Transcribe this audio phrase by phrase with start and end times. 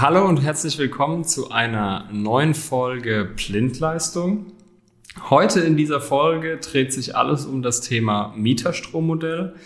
[0.00, 4.46] Hallo und herzlich willkommen zu einer neuen Folge Blindleistung.
[5.28, 9.56] Heute in dieser Folge dreht sich alles um das Thema Mieterstrommodell.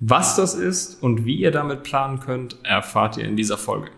[0.00, 3.92] Was das ist und wie ihr damit planen könnt, erfahrt ihr in dieser Folge.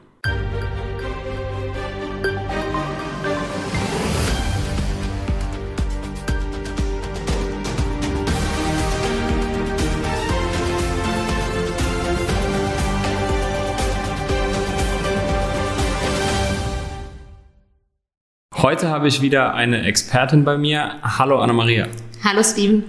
[18.66, 20.96] Heute habe ich wieder eine Expertin bei mir.
[21.00, 21.86] Hallo Anna-Maria.
[22.24, 22.82] Hallo Steven.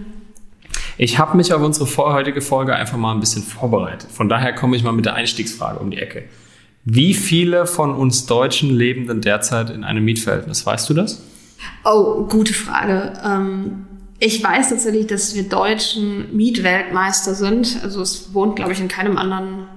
[0.97, 4.09] Ich habe mich auf unsere heutige Folge einfach mal ein bisschen vorbereitet.
[4.11, 6.23] Von daher komme ich mal mit der Einstiegsfrage um die Ecke.
[6.83, 10.65] Wie viele von uns Deutschen leben denn derzeit in einem Mietverhältnis?
[10.65, 11.21] Weißt du das?
[11.85, 13.13] Oh, gute Frage.
[13.23, 13.85] Ähm,
[14.17, 17.81] ich weiß tatsächlich, dass wir Deutschen Mietweltmeister sind.
[17.83, 19.67] Also es wohnt, glaube ich, in keinem anderen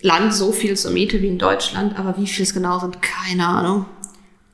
[0.00, 1.98] Land so viel zur Miete wie in Deutschland.
[1.98, 3.84] Aber wie viel es genau sind, keine Ahnung.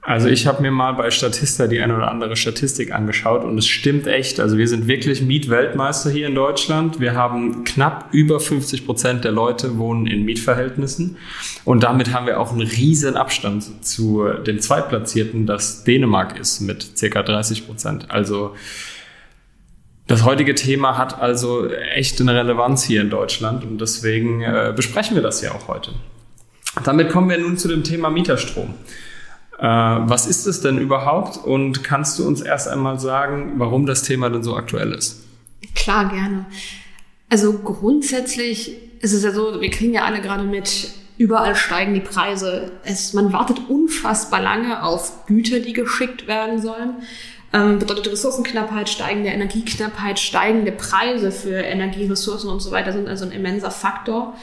[0.01, 3.67] Also ich habe mir mal bei Statista die eine oder andere Statistik angeschaut und es
[3.67, 4.41] stimmt echt.
[4.41, 6.99] Also wir sind wirklich Mietweltmeister hier in Deutschland.
[6.99, 11.17] Wir haben knapp über 50 Prozent der Leute wohnen in Mietverhältnissen
[11.65, 16.97] und damit haben wir auch einen riesen Abstand zu dem Zweitplatzierten, das Dänemark ist mit
[16.97, 18.11] circa 30 Prozent.
[18.11, 18.55] Also
[20.07, 25.17] das heutige Thema hat also echt eine Relevanz hier in Deutschland und deswegen äh, besprechen
[25.17, 25.91] wir das ja auch heute.
[26.83, 28.73] Damit kommen wir nun zu dem Thema Mieterstrom.
[29.59, 34.03] Äh, was ist es denn überhaupt und kannst du uns erst einmal sagen, warum das
[34.03, 35.25] Thema denn so aktuell ist?
[35.75, 36.47] Klar, gerne.
[37.29, 42.01] Also grundsätzlich ist es ja so, wir kriegen ja alle gerade mit, überall steigen die
[42.01, 42.71] Preise.
[42.85, 46.95] Es, man wartet unfassbar lange auf Güter, die geschickt werden sollen.
[47.53, 53.33] Ähm, bedeutet Ressourcenknappheit, steigende Energieknappheit, steigende Preise für Energieressourcen und so weiter sind also ein
[53.33, 54.35] immenser Faktor.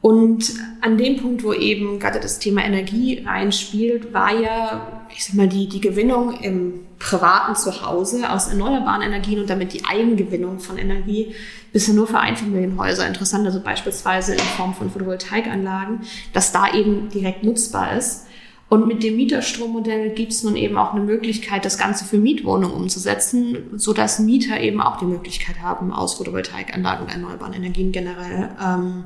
[0.00, 0.52] Und
[0.82, 5.48] an dem Punkt, wo eben gerade das Thema Energie reinspielt, war ja, ich sag mal,
[5.48, 11.34] die, die Gewinnung im privaten Zuhause aus erneuerbaren Energien und damit die Eigengewinnung von Energie
[11.72, 16.00] bisher nur für Einfamilienhäuser interessant, also beispielsweise in Form von Photovoltaikanlagen,
[16.32, 18.26] dass da eben direkt nutzbar ist.
[18.68, 22.74] Und mit dem Mieterstrommodell gibt es nun eben auch eine Möglichkeit, das Ganze für Mietwohnungen
[22.74, 28.50] umzusetzen, so dass Mieter eben auch die Möglichkeit haben, aus Photovoltaikanlagen und erneuerbaren Energien generell
[28.60, 29.04] ähm,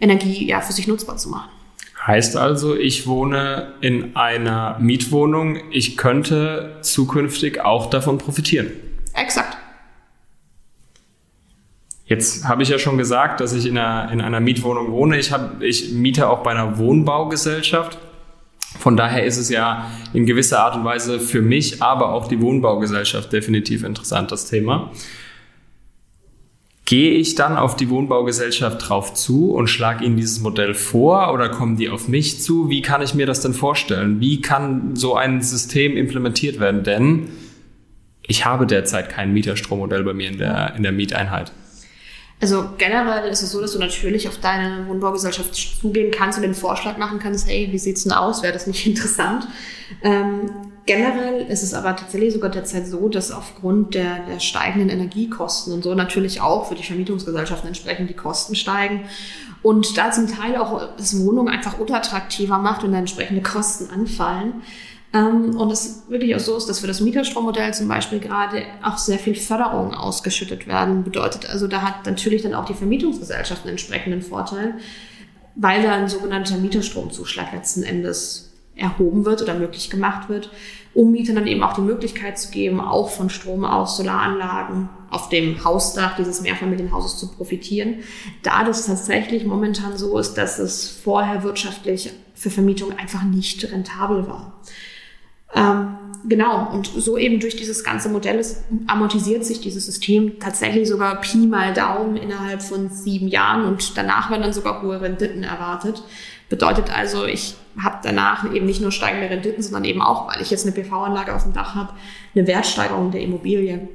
[0.00, 1.50] Energie ja, für sich nutzbar zu machen.
[2.06, 8.70] Heißt also, ich wohne in einer Mietwohnung, ich könnte zukünftig auch davon profitieren.
[9.12, 9.56] Exakt.
[12.04, 15.18] Jetzt habe ich ja schon gesagt, dass ich in einer, in einer Mietwohnung wohne.
[15.18, 17.98] Ich, hab, ich miete auch bei einer Wohnbaugesellschaft.
[18.78, 22.40] Von daher ist es ja in gewisser Art und Weise für mich, aber auch die
[22.40, 24.92] Wohnbaugesellschaft definitiv interessant, das Thema.
[26.86, 31.48] Gehe ich dann auf die Wohnbaugesellschaft drauf zu und schlage ihnen dieses Modell vor oder
[31.48, 32.70] kommen die auf mich zu?
[32.70, 34.20] Wie kann ich mir das denn vorstellen?
[34.20, 36.84] Wie kann so ein System implementiert werden?
[36.84, 37.28] Denn
[38.22, 41.50] ich habe derzeit kein Mieterstrommodell bei mir in der, in der Mieteinheit.
[42.38, 46.54] Also generell ist es so, dass du natürlich auf deine Wohnbaugesellschaft zugehen kannst und den
[46.54, 48.42] Vorschlag machen kannst, hey, wie sieht's denn aus?
[48.42, 49.48] Wäre das nicht interessant?
[50.02, 50.50] Ähm,
[50.84, 55.82] generell ist es aber tatsächlich sogar derzeit so, dass aufgrund der, der steigenden Energiekosten und
[55.82, 59.04] so natürlich auch für die Vermietungsgesellschaften entsprechend die Kosten steigen
[59.62, 64.62] und da zum Teil auch das Wohnung einfach unattraktiver macht und dann entsprechende Kosten anfallen.
[65.12, 68.98] Ähm, und es wirklich auch so ist, dass für das Mieterstrommodell zum Beispiel gerade auch
[68.98, 71.48] sehr viel Förderung ausgeschüttet werden bedeutet.
[71.48, 74.74] Also da hat natürlich dann auch die Vermietungsgesellschaft einen entsprechenden Vorteil,
[75.54, 80.50] weil da ein sogenannter Mieterstromzuschlag letzten Endes erhoben wird oder möglich gemacht wird,
[80.92, 85.28] um Mietern dann eben auch die Möglichkeit zu geben, auch von Strom aus Solaranlagen auf
[85.28, 88.00] dem Hausdach dieses Mehrfamilienhauses zu profitieren.
[88.42, 94.26] Da das tatsächlich momentan so ist, dass es vorher wirtschaftlich für Vermietung einfach nicht rentabel
[94.26, 94.60] war.
[95.54, 95.96] Ähm,
[96.28, 101.20] genau, und so eben durch dieses ganze Modell ist, amortisiert sich dieses System tatsächlich sogar
[101.20, 106.02] Pi mal Daumen innerhalb von sieben Jahren und danach werden dann sogar hohe Renditen erwartet.
[106.48, 110.50] Bedeutet also, ich habe danach eben nicht nur steigende Renditen, sondern eben auch, weil ich
[110.50, 111.92] jetzt eine PV-Anlage auf dem Dach habe,
[112.34, 113.88] eine Wertsteigerung der Immobilie.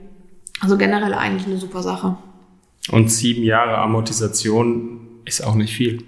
[0.60, 2.18] Also generell eigentlich eine super Sache.
[2.92, 6.04] Und sieben Jahre Amortisation ist auch nicht viel.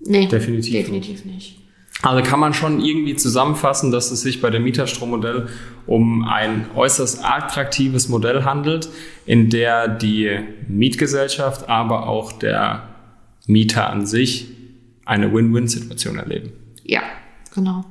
[0.00, 1.58] Nee, definitiv, definitiv nicht.
[2.02, 5.48] Also kann man schon irgendwie zusammenfassen, dass es sich bei dem Mieterstrommodell
[5.86, 8.88] um ein äußerst attraktives Modell handelt,
[9.24, 10.38] in der die
[10.68, 12.88] Mietgesellschaft, aber auch der
[13.46, 14.48] Mieter an sich
[15.04, 16.52] eine Win-Win-Situation erleben.
[16.82, 17.02] Ja,
[17.54, 17.84] genau.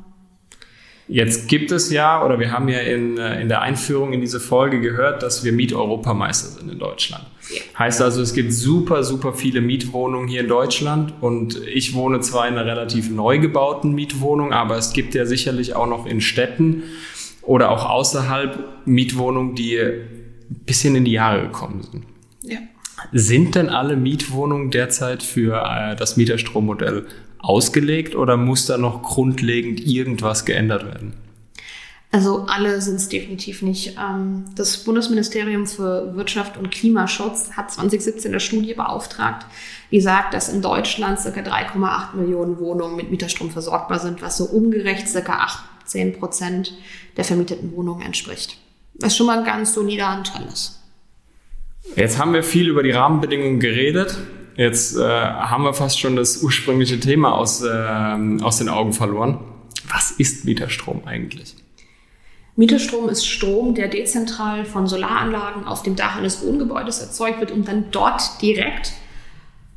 [1.07, 4.39] Jetzt gibt es ja, oder wir haben ja in, äh, in der Einführung in diese
[4.39, 7.25] Folge gehört, dass wir Mieteuropameister sind in Deutschland.
[7.53, 7.61] Ja.
[7.77, 12.47] Heißt also, es gibt super, super viele Mietwohnungen hier in Deutschland und ich wohne zwar
[12.47, 16.83] in einer relativ neu gebauten Mietwohnung, aber es gibt ja sicherlich auch noch in Städten
[17.43, 22.05] oder auch außerhalb Mietwohnungen, die ein bisschen in die Jahre gekommen sind.
[22.41, 22.57] Ja.
[23.11, 27.05] Sind denn alle Mietwohnungen derzeit für äh, das Mieterstrommodell
[27.45, 31.13] ausgelegt oder muss da noch grundlegend irgendwas geändert werden?
[32.11, 33.97] Also alle sind es definitiv nicht.
[33.99, 39.45] Ähm, das Bundesministerium für Wirtschaft und Klimaschutz hat 2017 eine Studie beauftragt,
[39.91, 41.29] die sagt, dass in Deutschland ca.
[41.29, 45.49] 3,8 Millionen Wohnungen mit Mieterstrom versorgbar sind, was so umgerecht ca.
[45.83, 46.73] 18 Prozent
[47.17, 48.57] der vermieteten Wohnungen entspricht.
[49.01, 50.79] Was schon mal ein ganz solider Anteil ist.
[51.97, 54.17] Jetzt haben wir viel über die Rahmenbedingungen geredet.
[54.55, 57.67] Jetzt äh, haben wir fast schon das ursprüngliche Thema aus, äh,
[58.41, 59.39] aus den Augen verloren.
[59.91, 61.55] Was ist Mieterstrom eigentlich?
[62.55, 67.67] Mieterstrom ist Strom, der dezentral von Solaranlagen auf dem Dach eines Wohngebäudes erzeugt wird und
[67.67, 68.93] dann dort direkt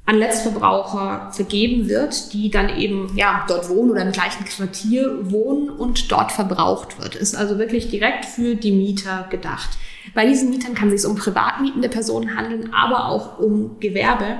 [0.06, 5.68] an Letztverbraucher vergeben wird, die dann eben ja, dort wohnen oder im gleichen Quartier wohnen
[5.68, 7.14] und dort verbraucht wird.
[7.14, 9.70] Ist also wirklich direkt für die Mieter gedacht.
[10.14, 14.38] Bei diesen Mietern kann es sich um privat mietende Personen handeln, aber auch um Gewerbe.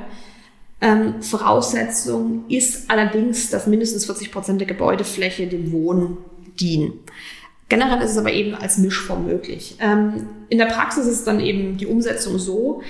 [0.81, 6.19] Ähm, Voraussetzung ist allerdings, dass mindestens 40 Prozent der Gebäudefläche dem Wohnen
[6.61, 7.01] dienen.
[7.69, 9.77] Generell ist es aber eben als Mischform möglich.
[9.81, 12.83] Ähm, in der Praxis ist dann eben die Umsetzung so,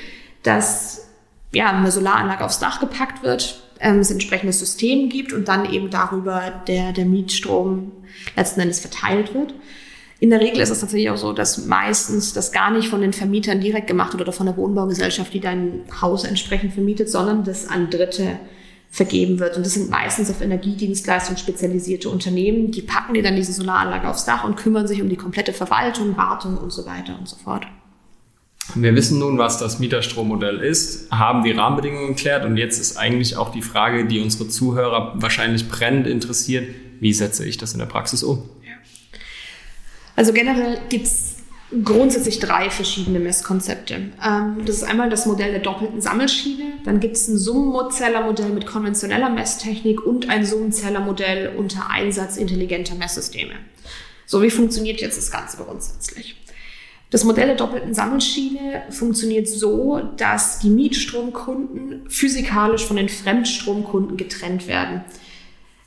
[0.42, 1.08] dass
[1.52, 5.90] ja, eine Solaranlage aufs Dach gepackt wird, ähm, es entsprechendes System gibt und dann eben
[5.90, 7.92] darüber der, der Mietstrom
[8.36, 9.54] letzten Endes verteilt wird.
[10.20, 13.12] In der Regel ist es tatsächlich auch so, dass meistens das gar nicht von den
[13.12, 17.68] Vermietern direkt gemacht wird oder von der Wohnbaugesellschaft, die dein Haus entsprechend vermietet, sondern das
[17.68, 18.38] an Dritte
[18.90, 19.56] vergeben wird.
[19.56, 24.24] Und das sind meistens auf Energiedienstleistungen spezialisierte Unternehmen, die packen dir dann diese Solaranlage aufs
[24.24, 27.66] Dach und kümmern sich um die komplette Verwaltung, Wartung und so weiter und so fort.
[28.74, 33.36] Wir wissen nun, was das Mieterstrommodell ist, haben die Rahmenbedingungen geklärt und jetzt ist eigentlich
[33.36, 36.68] auch die Frage, die unsere Zuhörer wahrscheinlich brennend interessiert,
[37.00, 38.42] wie setze ich das in der Praxis um?
[40.18, 41.36] Also generell gibt es
[41.84, 44.10] grundsätzlich drei verschiedene Messkonzepte.
[44.20, 48.66] Ähm, das ist einmal das Modell der doppelten Sammelschiene, dann gibt es ein Summenzählermodell mit
[48.66, 53.52] konventioneller Messtechnik und ein Summenzählermodell unter Einsatz intelligenter Messsysteme.
[54.26, 56.34] So, wie funktioniert jetzt das Ganze grundsätzlich?
[57.10, 64.66] Das Modell der doppelten Sammelschiene funktioniert so, dass die Mietstromkunden physikalisch von den Fremdstromkunden getrennt
[64.66, 65.04] werden.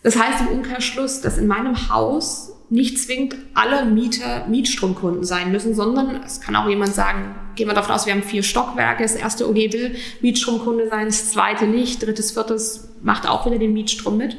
[0.04, 5.76] Das heißt im Umkehrschluss, dass in meinem Haus nicht zwingend alle Mieter Mietstromkunden sein müssen,
[5.76, 9.14] sondern es kann auch jemand sagen, gehen wir davon aus, wir haben vier Stockwerke, das
[9.14, 14.18] erste OG will Mietstromkunde sein, das zweite nicht, drittes, viertes macht auch wieder den Mietstrom
[14.18, 14.38] mit.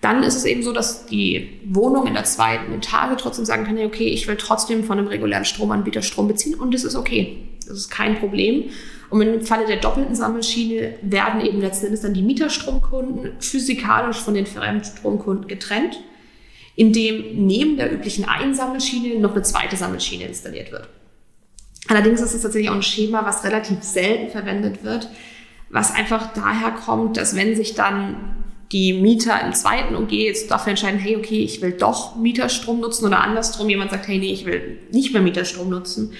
[0.00, 3.78] Dann ist es eben so, dass die Wohnung in der zweiten Etage trotzdem sagen kann,
[3.78, 7.48] okay, ich will trotzdem von einem regulären Stromanbieter Strom beziehen und das ist okay.
[7.66, 8.70] Das ist kein Problem.
[9.10, 14.34] Und im Falle der doppelten Sammelschiene werden eben letzten Endes dann die Mieterstromkunden physikalisch von
[14.34, 15.98] den Fremdstromkunden getrennt
[16.76, 20.88] in dem neben der üblichen Einsammelschiene noch eine zweite Sammelschiene installiert wird.
[21.88, 25.08] Allerdings ist es tatsächlich auch ein Schema, was relativ selten verwendet wird,
[25.70, 28.36] was einfach daher kommt, dass wenn sich dann
[28.72, 33.06] die Mieter im zweiten OG jetzt dafür entscheiden, hey, okay, ich will doch Mieterstrom nutzen
[33.06, 36.12] oder andersrum, jemand sagt, hey, nee, ich will nicht mehr Mieterstrom nutzen,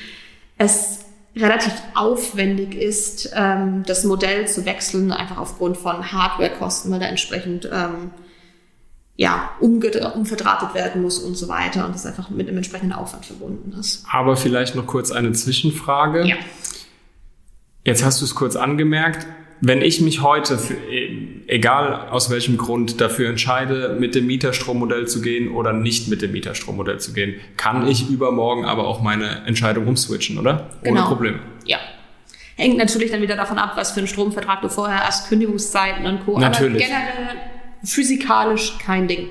[0.57, 1.01] es
[1.35, 7.69] relativ aufwendig ist, ähm, das Modell zu wechseln, einfach aufgrund von Hardwarekosten, weil da entsprechend
[7.71, 8.11] ähm,
[9.17, 13.75] ja, umverdrahtet werden muss und so weiter und das einfach mit einem entsprechenden Aufwand verbunden
[13.79, 14.05] ist.
[14.11, 16.27] Aber vielleicht noch kurz eine Zwischenfrage.
[16.27, 16.37] Ja.
[17.85, 19.27] Jetzt hast du es kurz angemerkt.
[19.63, 20.77] Wenn ich mich heute, für,
[21.47, 26.33] egal aus welchem Grund, dafür entscheide, mit dem Mieterstrommodell zu gehen oder nicht mit dem
[26.33, 30.69] Mieterstrommodell zu gehen, kann ich übermorgen aber auch meine Entscheidung umswitchen, oder?
[30.83, 31.09] Ohne genau.
[31.09, 31.39] Probleme.
[31.65, 31.79] Ja.
[32.57, 36.27] Hängt natürlich dann wieder davon ab, was für einen Stromvertrag du vorher hast, Kündigungszeiten und
[36.27, 36.39] Co.
[36.39, 36.85] Natürlich.
[36.85, 39.29] Aber generell physikalisch kein Ding.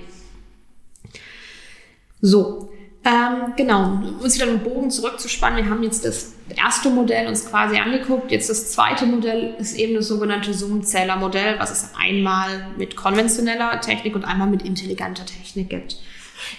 [2.22, 2.72] So,
[3.06, 7.46] ähm, genau, um uns wieder einen Bogen zurückzuspannen, wir haben jetzt das erste Modell uns
[7.46, 8.32] quasi angeguckt.
[8.32, 14.16] Jetzt das zweite Modell ist eben das sogenannte Zoom-Zähler-Modell, was es einmal mit konventioneller Technik
[14.16, 15.98] und einmal mit intelligenter Technik gibt.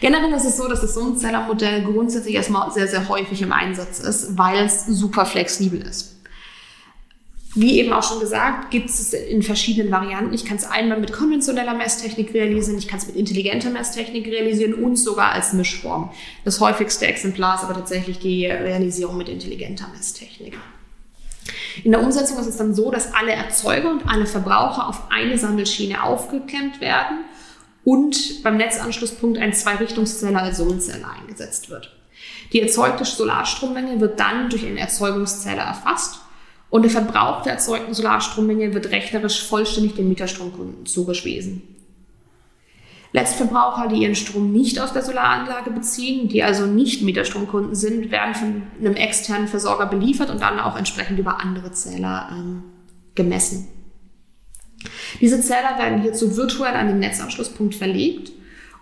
[0.01, 4.39] Generell ist es so, dass das Zoom-Zähler-Modell grundsätzlich erstmal sehr, sehr häufig im Einsatz ist,
[4.39, 6.16] weil es super flexibel ist.
[7.57, 10.35] Wie eben auch schon gesagt, gibt es in verschiedenen Varianten.
[10.35, 14.75] Ich kann es einmal mit konventioneller Messtechnik realisieren, ich kann es mit intelligenter Messtechnik realisieren
[14.75, 16.11] und sogar als Mischform.
[16.45, 20.59] Das häufigste Exemplar ist aber tatsächlich die Realisierung mit intelligenter Messtechnik.
[21.83, 25.39] In der Umsetzung ist es dann so, dass alle Erzeuger und alle Verbraucher auf eine
[25.39, 27.25] Sammelschiene aufgeklemmt werden
[27.85, 31.97] und beim Netzanschlusspunkt ein Zweirichtungszähler als Summenzähler eingesetzt wird.
[32.53, 36.21] Die erzeugte Solarstrommenge wird dann durch einen Erzeugungszähler erfasst
[36.71, 41.63] und der Verbrauch der erzeugten Solarstrommenge wird rechnerisch vollständig den Mieterstromkunden zugeschwiesen.
[43.13, 48.35] Letztverbraucher, die ihren Strom nicht aus der Solaranlage beziehen, die also nicht Mieterstromkunden sind, werden
[48.35, 52.65] von einem externen Versorger beliefert und dann auch entsprechend über andere Zähler ähm,
[53.15, 53.69] gemessen.
[55.21, 58.33] Diese Zähler werden hierzu virtuell an den Netzanschlusspunkt verlegt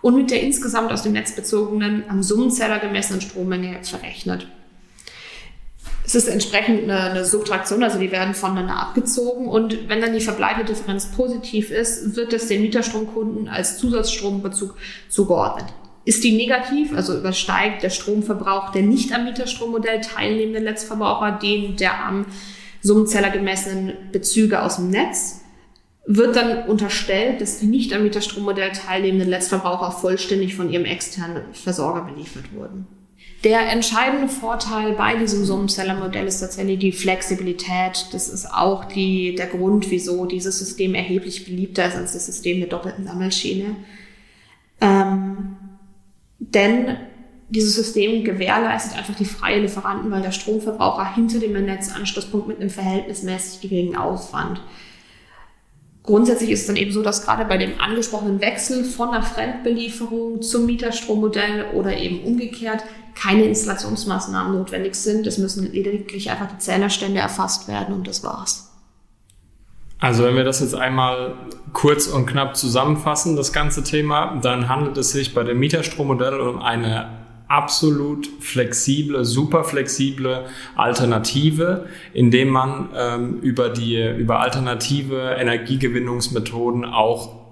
[0.01, 4.47] und mit der insgesamt aus dem Netz bezogenen, am Summenzähler gemessenen Strommenge verrechnet.
[6.15, 10.21] Es ist entsprechend eine, eine, Subtraktion, also die werden voneinander abgezogen und wenn dann die
[10.21, 14.77] verbleibende Differenz positiv ist, wird es den Mieterstromkunden als Zusatzstrombezug
[15.09, 15.65] zugeordnet.
[16.05, 22.05] Ist die negativ, also übersteigt der Stromverbrauch der nicht am Mieterstrommodell teilnehmenden Netzverbraucher den der
[22.05, 22.27] am
[22.81, 25.41] Summenzähler gemessenen Bezüge aus dem Netz,
[26.05, 32.03] wird dann unterstellt, dass die nicht am Mieterstrommodell teilnehmenden Letztverbraucher vollständig von ihrem externen Versorger
[32.03, 32.87] beliefert wurden.
[33.43, 38.07] Der entscheidende Vorteil bei diesem Summenzählermodell ist tatsächlich die Flexibilität.
[38.11, 42.59] Das ist auch die, der Grund, wieso dieses System erheblich beliebter ist als das System
[42.59, 43.75] der doppelten Sammelschiene.
[44.81, 45.57] Ähm,
[46.39, 46.97] denn
[47.49, 52.71] dieses System gewährleistet einfach die freie Lieferanten, weil der Stromverbraucher hinter dem Netzanschlusspunkt mit einem
[52.71, 54.61] verhältnismäßig geringen Aufwand
[56.05, 60.41] Grundsätzlich ist es dann eben so, dass gerade bei dem angesprochenen Wechsel von einer Fremdbelieferung
[60.41, 62.83] zum Mieterstrommodell oder eben umgekehrt
[63.15, 65.25] keine Installationsmaßnahmen notwendig sind.
[65.25, 68.71] Es müssen lediglich einfach die Zählerstände erfasst werden und das war's.
[69.99, 71.33] Also wenn wir das jetzt einmal
[71.73, 76.61] kurz und knapp zusammenfassen, das ganze Thema, dann handelt es sich bei dem Mieterstrommodell um
[76.61, 87.45] eine absolut flexible, super flexible Alternative, indem man ähm, über die über alternative Energiegewinnungsmethoden auch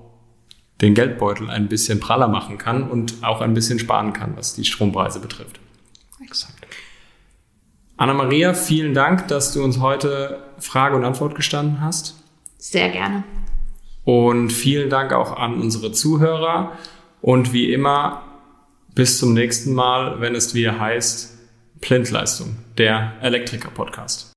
[0.82, 4.66] den Geldbeutel ein bisschen praller machen kann und auch ein bisschen sparen kann, was die
[4.66, 5.60] Strompreise betrifft.
[6.24, 6.66] Exakt.
[7.96, 12.16] Anna-Maria, vielen Dank, dass du uns heute Frage und Antwort gestanden hast.
[12.58, 13.24] Sehr gerne.
[14.04, 16.74] Und vielen Dank auch an unsere Zuhörer.
[17.22, 18.24] Und wie immer,
[18.96, 21.38] bis zum nächsten Mal, wenn es wieder heißt
[21.82, 24.33] Blindleistung, der Elektriker-Podcast.